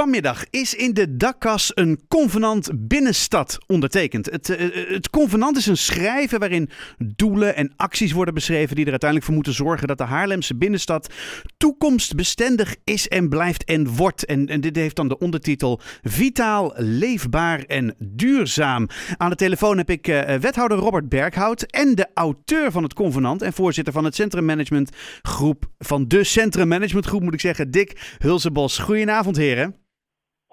[0.00, 4.26] Vanmiddag is in de dakkas een convenant binnenstad ondertekend.
[4.30, 8.90] Het, uh, het convenant is een schrijven waarin doelen en acties worden beschreven die er
[8.90, 11.12] uiteindelijk voor moeten zorgen dat de Haarlemse binnenstad
[11.56, 14.24] toekomstbestendig is en blijft en wordt.
[14.24, 18.88] En, dit heeft dan de ondertitel Vitaal, leefbaar en duurzaam.
[19.16, 23.42] Aan de telefoon heb ik uh, wethouder Robert Berghout en de auteur van het convenant
[23.42, 24.90] en voorzitter van het Centrummanagement
[25.22, 28.78] Groep van de Centrummanagement Groep moet ik zeggen, Dick Hulsebos.
[28.78, 29.88] Goedenavond heren.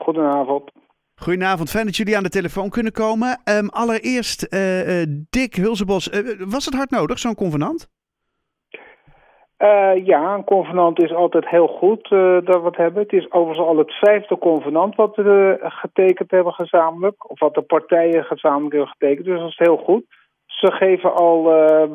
[0.07, 0.71] Goedenavond.
[1.15, 3.41] Goedenavond, fijn dat jullie aan de telefoon kunnen komen.
[3.57, 7.89] Um, allereerst, uh, uh, Dick Hulsebos, uh, was het hard nodig, zo'n convenant?
[10.03, 12.09] ja, een convenant is altijd heel goed
[12.49, 13.01] dat we het hebben.
[13.01, 17.29] Het is overigens al het vijfde convenant wat we getekend hebben gezamenlijk.
[17.29, 20.05] Of wat de partijen gezamenlijk hebben getekend, dus dat is heel goed.
[20.45, 21.43] Ze geven al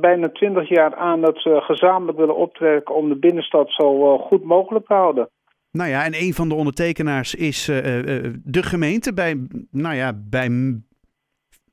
[0.01, 4.87] bijna twintig jaar aan dat ze gezamenlijk willen optrekken om de binnenstad zo goed mogelijk
[4.87, 5.29] te houden.
[5.73, 10.13] Nou ja, en een van de ondertekenaars is uh, uh, de gemeente bij, nou ja,
[10.13, 10.49] bij,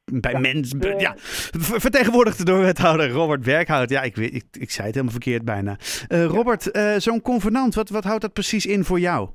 [0.06, 0.86] bij ja, mensen.
[0.86, 3.90] Uh, ja, vertegenwoordigd door wethouder Robert Werkhout.
[3.90, 5.78] Ja, ik, ik, ik zei het helemaal verkeerd bijna.
[6.08, 9.30] Robert, zo'n convenant, wat, wat houdt dat precies in voor jou?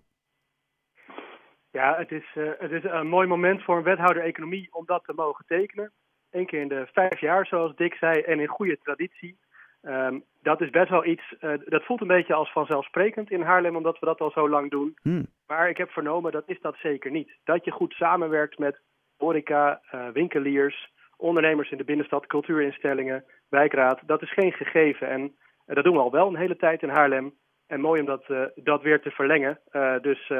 [1.70, 2.26] Ja, het is,
[2.58, 5.92] het is een mooi moment voor een wethouder economie om dat te mogen tekenen.
[6.30, 9.38] Eén keer in de vijf jaar, zoals Dick zei, en in goede traditie.
[9.86, 13.76] Um, dat is best wel iets, uh, dat voelt een beetje als vanzelfsprekend in Haarlem,
[13.76, 14.96] omdat we dat al zo lang doen.
[15.02, 15.26] Hmm.
[15.46, 17.30] Maar ik heb vernomen, dat is dat zeker niet.
[17.44, 18.80] Dat je goed samenwerkt met
[19.16, 25.08] horeca, uh, winkeliers, ondernemers in de binnenstad, cultuurinstellingen, wijkraad, dat is geen gegeven.
[25.08, 27.34] En uh, dat doen we al wel een hele tijd in Haarlem.
[27.66, 28.24] En mooi om dat,
[28.54, 29.58] dat weer te verlengen.
[30.02, 30.32] dus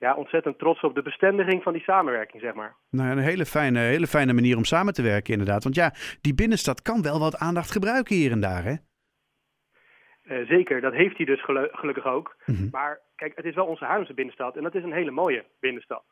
[0.00, 2.76] ja, ontzettend trots op de bestendiging van die samenwerking, zeg maar.
[2.90, 5.62] Nou, een hele fijne, hele fijne manier om samen te werken, inderdaad.
[5.62, 8.74] Want ja, die binnenstad kan wel wat aandacht gebruiken hier en daar, hè?
[10.24, 12.36] Uh, zeker, dat heeft hij dus gelukkig ook.
[12.46, 12.68] Mhm.
[12.70, 16.04] Maar kijk, het is wel onze Haarlemse binnenstad en dat is een hele mooie binnenstad.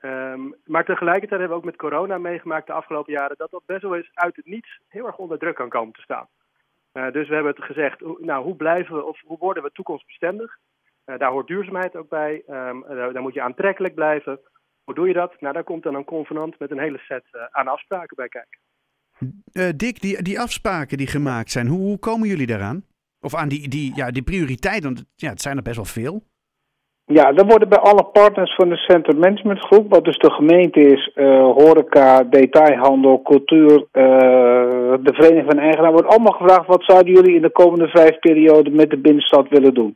[0.00, 3.82] Um, maar tegelijkertijd hebben we ook met corona meegemaakt de afgelopen jaren dat dat best
[3.82, 6.28] wel eens uit het niets heel erg onder druk kan komen te staan.
[6.92, 10.58] Uh, dus we hebben het gezegd, nou, hoe blijven we of hoe worden we toekomstbestendig?
[11.06, 12.42] Uh, daar hoort duurzaamheid ook bij.
[12.48, 14.40] Um, daar, daar, moet je aantrekkelijk blijven.
[14.84, 15.40] Hoe doe je dat?
[15.40, 18.58] Nou, daar komt dan een convenant met een hele set aan afspraken bij kijken.
[19.78, 22.84] Dick, die, die afspraken die gemaakt zijn, hoe, hoe komen jullie daaraan?
[23.20, 26.22] Of aan die, die, ja, die prioriteiten, want ja, het zijn er best wel veel.
[27.04, 30.80] Ja, dat worden bij alle partners van de Center Management Groep, wat dus de gemeente
[30.80, 33.84] is, uh, horeca, detailhandel, cultuur, uh,
[35.02, 38.74] de Vereniging van Eigenaar, wordt allemaal gevraagd wat zouden jullie in de komende vijf perioden
[38.74, 39.94] met de binnenstad willen doen.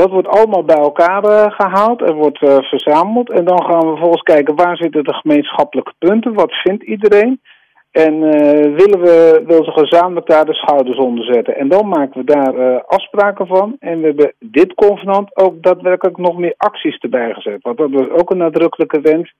[0.00, 3.30] Dat wordt allemaal bij elkaar uh, gehaald en wordt verzameld.
[3.30, 7.40] En dan gaan we vervolgens kijken waar zitten de gemeenschappelijke punten, wat vindt iedereen.
[7.90, 8.30] En uh,
[8.76, 11.56] willen we, wil ze gezamenlijk daar de schouders onder zetten.
[11.56, 13.76] En dan maken we daar afspraken van.
[13.78, 17.62] En we hebben dit convenant ook daadwerkelijk nog meer acties erbij gezet.
[17.62, 19.34] Want dat was ook een nadrukkelijke wens.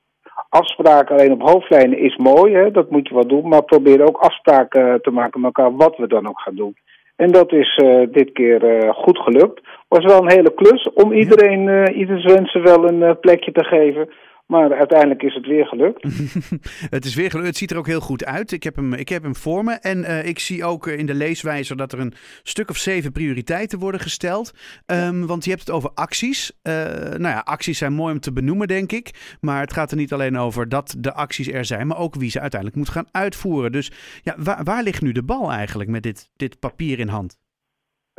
[0.49, 2.71] Afspraken alleen op hoofdlijnen is mooi, hè?
[2.71, 3.49] dat moet je wel doen.
[3.49, 6.77] Maar probeer ook afspraken eh, te maken met elkaar wat we dan ook gaan doen.
[7.25, 9.61] En dat is uh, dit keer uh, goed gelukt.
[9.89, 14.09] Was wel een hele klus om iedereen, uh, ieders wensen wel een plekje te geven.
[14.51, 16.03] Maar uiteindelijk is het weer gelukt.
[16.97, 17.49] het is weer gelukt.
[17.49, 18.53] Het ziet er ook heel goed uit.
[18.53, 19.73] Ik heb hem, ik heb hem voor me.
[19.73, 22.13] En uh, ik zie ook in de leeswijzer dat er een
[22.43, 24.53] stuk of zeven prioriteiten worden gesteld.
[24.87, 26.53] Um, want je hebt het over acties.
[26.63, 29.37] Uh, nou ja, acties zijn mooi om te benoemen, denk ik.
[29.41, 32.31] Maar het gaat er niet alleen over dat de acties er zijn, maar ook wie
[32.31, 33.73] ze uiteindelijk moet gaan uitvoeren.
[33.73, 37.40] Dus ja, waar, waar ligt nu de bal eigenlijk met dit, dit papier in hand?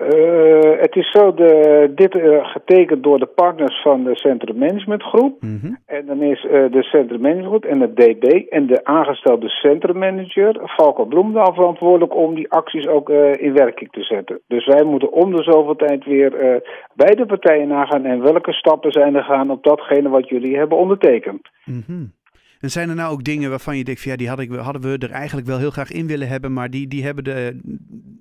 [0.02, 5.04] Uh, het is zo, de, dit uh, getekend door de partners van de Centrum Management
[5.04, 5.42] Groep.
[5.42, 5.78] Mm -hmm.
[5.86, 10.60] En dan is uh, de Centrum Management Groep en de DB en de aangestelde centrummanager,
[10.64, 13.10] Valko Bloemendaal, verantwoordelijk om die acties ook
[13.40, 14.40] in werking te zetten.
[14.48, 16.62] Dus wij moeten om de zoveel tijd weer
[16.96, 20.78] bij de partijen nagaan en welke stappen zijn er gaan op datgene wat jullie hebben
[20.78, 21.50] ondertekend.
[21.66, 22.12] Mm -hmm.
[22.60, 24.82] En zijn er nou ook dingen waarvan je denkt, van, ja, die had ik, hadden
[24.82, 27.60] we er eigenlijk wel heel graag in willen hebben, maar die, die hebben de,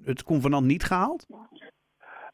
[0.04, 1.26] het convenant niet gehaald?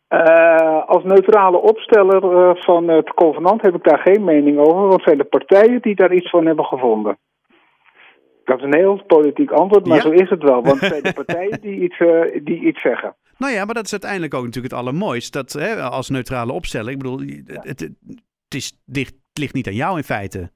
[0.08, 4.86] Uh, als neutrale opsteller uh, van het convenant heb ik daar geen mening over.
[4.86, 7.18] Wat zijn de partijen die daar iets van hebben gevonden?
[8.44, 10.02] Dat is een heel politiek antwoord, maar ja?
[10.02, 10.62] zo is het wel.
[10.62, 13.16] Want het zijn de partijen die iets, uh, die iets zeggen.
[13.38, 15.32] Nou ja, maar dat is uiteindelijk ook natuurlijk het allermooist.
[15.32, 19.74] Dat hè, als neutrale opsteller, ik bedoel, het, het, het, is, het ligt niet aan
[19.74, 20.50] jou in feite.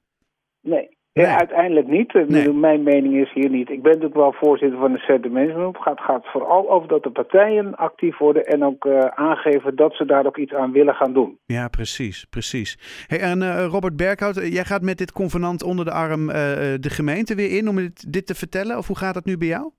[1.13, 2.13] Nee, ja, uiteindelijk niet.
[2.13, 2.53] Nee.
[2.53, 3.69] Mijn mening is hier niet.
[3.69, 7.03] Ik ben natuurlijk wel voorzitter van de Center Management Het gaat, gaat vooral over dat
[7.03, 10.95] de partijen actief worden en ook uh, aangeven dat ze daar ook iets aan willen
[10.95, 11.39] gaan doen.
[11.45, 13.05] Ja, precies, precies.
[13.07, 16.35] Hey, en uh, Robert Berghout, jij gaat met dit convenant onder de arm uh,
[16.79, 18.77] de gemeente weer in om dit, dit, te vertellen?
[18.77, 19.71] Of hoe gaat dat nu bij jou?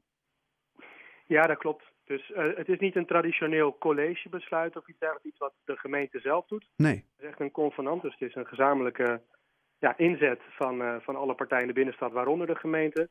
[1.26, 1.84] Ja, dat klopt.
[2.04, 6.46] Dus het is niet een traditioneel collegebesluit of iets dergelijks, iets wat de gemeente zelf
[6.46, 6.68] doet.
[6.76, 6.94] Nee.
[6.94, 9.20] Het is echt een convenant, dus het is een gezamenlijke
[9.82, 13.08] ja, inzet van, van alle partijen in de binnenstad, waaronder de gemeente.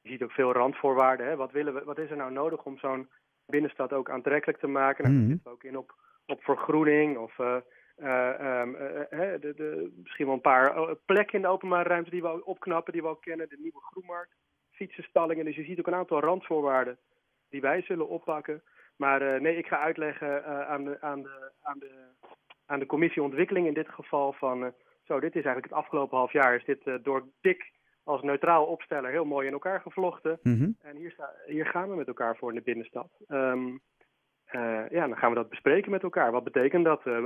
[0.00, 1.26] Je ziet ook veel randvoorwaarden.
[1.26, 1.36] Hè.
[1.36, 3.08] Wat, willen we, wat is er nou nodig om zo'n
[3.46, 5.04] binnenstad ook aantrekkelijk te maken?
[5.04, 5.28] Nou, Mhm.
[5.28, 5.94] dat zit ook in op,
[6.26, 7.56] op vergroening of eh,
[7.96, 11.88] eh, ehm, eh, eh, de, de, misschien wel een paar eh, plekken in de openbare
[11.88, 13.48] ruimte die we opknappen, die we ook kennen.
[13.48, 14.34] De nieuwe groenmarkt,
[14.70, 15.44] fietsenstallingen.
[15.44, 16.98] Dus je ziet ook een aantal randvoorwaarden
[17.48, 18.62] die wij zullen oppakken.
[18.96, 21.90] Maar eh, nee, ik ga uitleggen eh, aan, de, aan, de, aan, de,
[22.66, 24.74] aan de commissie ontwikkeling in dit geval van...
[25.06, 27.72] zo, dit is eigenlijk het afgelopen half jaar is dit eh, door Dick
[28.04, 30.38] als neutraal opsteller heel mooi in elkaar gevlochten.
[30.42, 30.70] Mhm.
[30.80, 33.08] En hier, sta, hier gaan we met elkaar voor in de binnenstad.
[34.46, 36.32] Eh, ja, dan gaan we dat bespreken met elkaar.
[36.32, 37.06] Wat betekent dat?
[37.06, 37.22] Eh,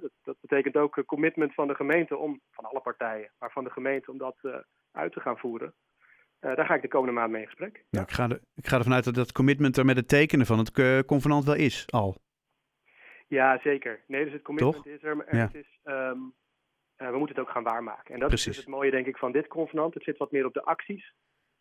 [0.00, 3.64] dat, dat betekent ook een commitment van de gemeente om, van alle partijen, maar van
[3.64, 4.36] de gemeente om dat
[4.92, 5.74] uit te gaan voeren.
[6.40, 7.84] Daar ga ik de komende maand mee in gesprek.
[7.90, 10.46] Nou, ik, ga er, ik ga ervan uit dat dat commitment er met het tekenen
[10.46, 12.16] van het convenant wel is, al.
[13.32, 14.00] Ja, zeker.
[14.06, 14.86] Nee, dus het commitment Toch?
[14.86, 15.16] is er.
[15.16, 15.42] Maar Ja.
[15.42, 16.16] het is, ehm, eh,
[17.10, 18.14] we moeten het ook gaan waarmaken.
[18.14, 19.94] En dat is dus het mooie, denk ik, van dit convenant.
[19.94, 21.12] Het zit wat meer op de acties.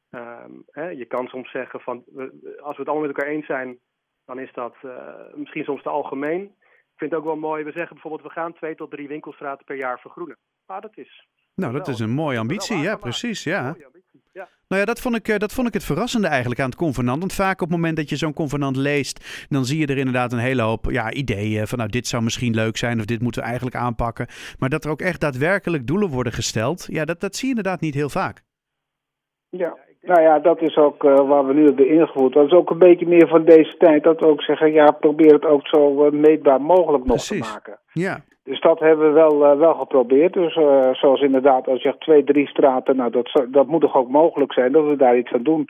[0.09, 3.45] Ehm, hè, je kan soms zeggen van, we- als we het allemaal met elkaar eens
[3.45, 3.79] zijn,
[4.25, 6.41] dan is dat eh, misschien soms te algemeen.
[6.61, 9.65] Ik vind het ook wel mooi, we zeggen bijvoorbeeld, we gaan twee tot drie winkelstraten
[9.65, 10.37] per jaar vergroenen.
[10.65, 11.95] Maar dat is Nou, dat Wel.
[11.95, 12.77] is een mooie ambitie.
[12.77, 13.43] Ja, precies.
[13.43, 13.59] Ja.
[13.59, 14.23] een mooie ambitie.
[14.33, 14.49] Ja.
[14.71, 17.19] Nou ja, dat vond, ik, eh, dat vond ik het verrassende eigenlijk aan het convenant.
[17.19, 20.31] Want vaak op het moment dat je zo'n convenant leest, dan zie je er inderdaad
[20.31, 23.41] een hele hoop ja, ideeën van nou, dit zou misschien leuk zijn of dit moeten
[23.41, 24.27] we eigenlijk aanpakken.
[24.59, 27.81] Maar dat er ook echt daadwerkelijk doelen worden gesteld, ja, dat, dat zie je inderdaad
[27.81, 28.43] niet heel vaak.
[29.49, 32.33] Ja, nou ja, dat is ook eh, waar we nu hebben ingevoerd.
[32.33, 34.03] Dat is ook een beetje meer van deze tijd.
[34.03, 37.47] Dat we ook zeggen, ja, probeer het ook zo eh, meetbaar mogelijk nog Precies.
[37.47, 37.79] te maken.
[37.93, 40.33] Ja, Dus dat hebben we wel, eh, wel geprobeerd.
[40.33, 43.95] Dus eh, zoals inderdaad, als je zegt twee, drie straten, nou dat, dat moet toch
[43.95, 45.67] ook mogelijk zijn dat we daar iets aan doen.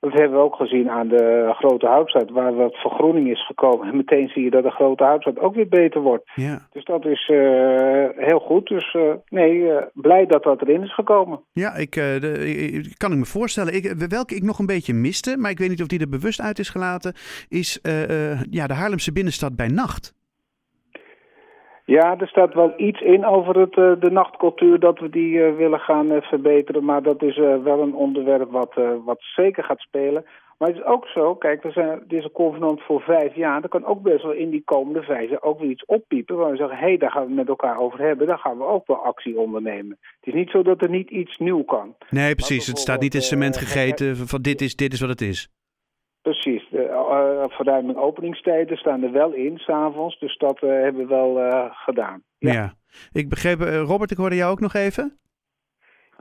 [0.00, 3.86] Dat hebben we ook gezien aan de Grote Houtstraat, waar wat vergroening is gekomen.
[3.90, 6.30] En meteen zie je dat de Grote Houtstraat ook weer beter wordt.
[6.34, 6.66] ja.
[6.72, 8.66] Dus dat is eh, heel goed.
[8.68, 8.96] Dus
[9.28, 11.40] nee, blij dat dat erin is gekomen.
[11.52, 13.74] Ja, ik, de, ik- kan ik me voorstellen.
[13.74, 16.40] Ik, welke ik nog een beetje miste, maar ik weet niet of die er bewust
[16.40, 17.12] uit is gelaten,
[17.48, 17.78] is
[18.50, 20.14] ja, de Haarlemse binnenstad bij nacht.
[21.86, 25.56] Ja, er staat wel iets in over het, eh, de nachtcultuur dat we die eh,
[25.56, 26.84] willen gaan eh, verbeteren.
[26.84, 28.74] Maar dat is wel een onderwerp wat,
[29.04, 30.24] wat zeker gaat spelen.
[30.58, 33.62] Maar het is ook zo, kijk, we zijn, dit is een convenant voor vijf jaar.
[33.62, 36.36] Er kan ook best wel in die komende vijf jaar ook weer iets oppiepen.
[36.36, 38.26] Waar we zeggen, hé, hey, daar gaan we het met elkaar over hebben.
[38.26, 39.98] Daar gaan we ook wel actie ondernemen.
[40.00, 41.94] Het is niet zo dat er niet iets nieuw kan.
[42.10, 42.66] Nee, precies.
[42.66, 45.48] Het staat niet in cement gegeten van dit is, dit is wat het is.
[46.32, 46.68] Precies.
[46.70, 50.18] De eh, verruiming openingstijden staan er wel in, s'avonds.
[50.18, 52.22] Dus dat eh, hebben we wel eh, gedaan.
[52.38, 52.74] Ja.
[53.12, 55.18] Ik begreep, Robert, ik hoorde jou ook nog even.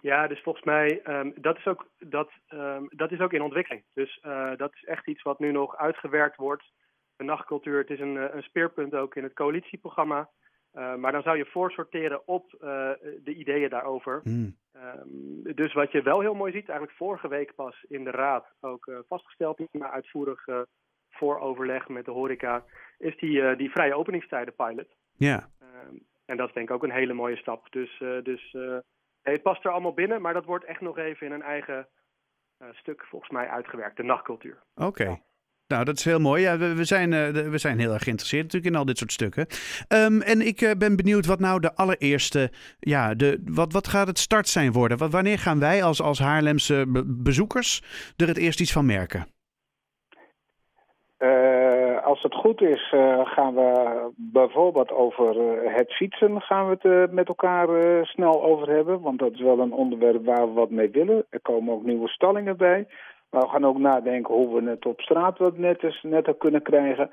[0.02, 3.84] Ja, dus volgens mij, ehm, dat, is ook, dat, ehm, dat is ook in ontwikkeling.
[3.94, 6.64] Dus eh, dat is echt iets wat nu nog uitgewerkt wordt.
[7.16, 10.30] De nachtcultuur, het is een, een speerpunt ook in het coalitieprogramma.
[10.76, 12.92] Eh, maar dan zou je voorsorteren op eh,
[13.24, 14.20] de ideeën daarover.
[14.24, 14.58] Hmm.
[14.72, 18.46] Ehm, dus wat je wel heel mooi ziet, eigenlijk vorige week pas in de raad
[18.62, 20.46] ook eh, vastgesteld, na uitvoerig
[21.10, 22.64] vooroverleg met de horeca,
[22.98, 24.96] is die, die vrije openingstijden pilot.
[25.18, 25.50] Ja.
[25.60, 25.96] Ehm,
[26.26, 27.72] en dat is denk ik ook een hele mooie stap.
[27.72, 28.56] Dus, dus
[29.22, 31.88] het past er allemaal binnen, maar dat wordt echt nog even in een eigen
[32.72, 34.64] stuk volgens mij uitgewerkt, de nachtcultuur.
[34.76, 35.22] Oké.
[35.68, 36.42] Nou, dat is heel mooi.
[36.42, 39.46] Ja, we, zijn, eh, we zijn heel erg geïnteresseerd natuurlijk in al dit soort stukken.
[39.88, 44.08] Ehm, en ik eh, ben benieuwd wat nou de allereerste, ja, de, wat, wat gaat
[44.08, 45.12] het start zijn worden?
[45.12, 47.82] Wanneer gaan wij als, als Haarlemse be- bezoekers
[48.18, 49.26] er het eerst iets van merken?
[51.18, 52.90] Eh, als het goed is,
[53.24, 55.36] gaan we bijvoorbeeld over
[55.76, 57.68] het fietsen gaan we het met elkaar
[58.06, 59.02] snel over hebben.
[59.02, 61.26] Want dat is wel een onderwerp waar we wat mee willen.
[61.30, 62.88] Er komen ook nieuwe stallingen bij.
[63.30, 67.12] Maar we gaan ook nadenken hoe we het op straat wat netter, netter kunnen krijgen.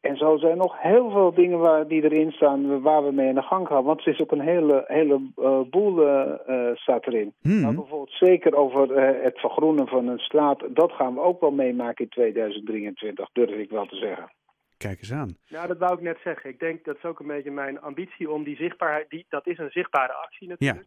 [0.00, 3.34] En zo zijn nog heel veel dingen waar, die erin staan waar we mee aan
[3.34, 3.84] de gang gaan.
[3.84, 7.34] Want er is ook een hele, hele eh, boel eh, eh, staat erin.
[7.40, 7.60] Hmm.
[7.60, 10.64] Nou, bijvoorbeeld zeker over eh, het vergroenen van een straat.
[10.70, 14.30] Dat gaan we ook wel meemaken in 2023, durf ik wel te zeggen.
[14.78, 15.36] Kijk eens aan.
[15.48, 16.50] Nou, dat wou ik net zeggen.
[16.50, 19.58] Ik denk dat is ook een beetje mijn ambitie om die zichtbaarheid, die, dat is
[19.58, 20.86] een zichtbare actie natuurlijk.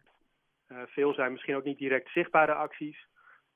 [0.66, 3.06] Eh, veel zijn misschien ook niet direct zichtbare acties.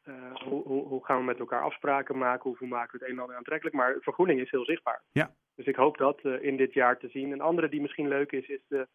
[0.06, 0.14] Eh,
[0.48, 2.54] hoe, hoe, hoe gaan we met elkaar afspraken maken?
[2.58, 3.76] Hoe maken we het een en ander aantrekkelijk?
[3.76, 5.02] Maar vergroening is heel zichtbaar.
[5.12, 5.34] Ja.
[5.54, 7.32] Dus ik hoop dat eh, in dit jaar te zien.
[7.32, 8.88] Een andere die misschien leuk is, is de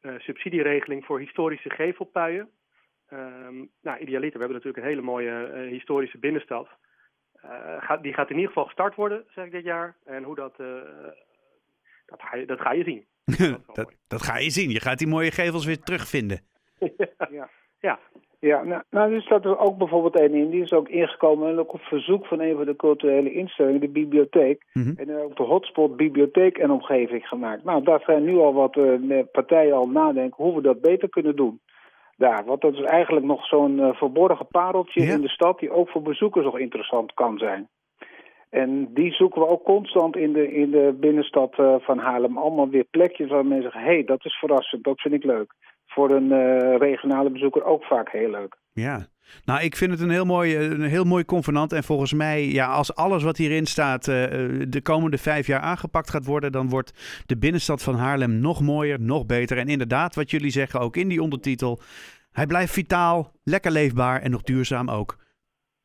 [0.00, 2.50] eh, subsidieregeling voor historische gevelpuien.
[3.06, 6.68] Ehm, nou, idealiter, we hebben natuurlijk een hele mooie historische binnenstad.
[7.78, 9.96] Gaat, die gaat in ieder geval gestart worden, zeg ik dit jaar.
[10.04, 10.56] En hoe dat,
[12.06, 13.06] dat, ga, je, dat ga je zien.
[13.72, 14.70] dat, dat ga je zien.
[14.70, 16.40] Je gaat die mooie gevels weer terugvinden.
[17.30, 17.50] Ja.
[17.84, 17.98] Ja,
[18.38, 21.58] Ja, nou, nou er staat er ook bijvoorbeeld een in, die is ook ingekomen en
[21.58, 24.64] ook op verzoek van een van de culturele instellingen, de bibliotheek.
[24.72, 24.92] Mhm.
[24.96, 27.64] En er ook de hotspot bibliotheek en omgeving gemaakt.
[27.64, 31.36] Nou, daar zijn nu al wat eh, partijen al nadenken hoe we dat beter kunnen
[31.36, 31.60] doen.
[32.16, 32.44] daar.
[32.44, 36.44] Want dat is eigenlijk nog zo'n verborgen pareltje in de stad die ook voor bezoekers
[36.44, 37.68] nog interessant kan zijn.
[38.54, 42.38] En die zoeken we ook constant in de, in de binnenstad van Haarlem.
[42.38, 45.54] Allemaal weer plekjes waar mensen zeggen, hé, hey, dat is verrassend, dat vind ik leuk.
[45.86, 46.28] Voor een
[46.78, 48.56] regionale bezoeker ook vaak heel leuk.
[48.72, 49.06] Ja,
[49.44, 51.72] nou, ik vind het een heel mooi, een heel mooi convenant.
[51.72, 56.24] En volgens mij, ja, als alles wat hierin staat de komende vijf jaar aangepakt gaat
[56.24, 59.58] worden, dan wordt de binnenstad van Haarlem nog mooier, nog beter.
[59.58, 61.80] En inderdaad, wat jullie zeggen ook in die ondertitel,
[62.32, 65.16] hij blijft vitaal, lekker leefbaar en nog duurzaam ook.